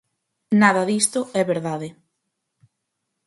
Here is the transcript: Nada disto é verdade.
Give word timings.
Nada 0.61 0.81
disto 0.91 1.19
é 1.39 1.41
verdade. 1.53 1.87